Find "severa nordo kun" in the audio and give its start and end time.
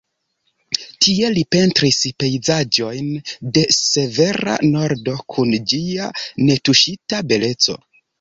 3.79-5.53